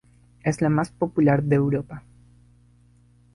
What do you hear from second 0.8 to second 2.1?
popular de Europa.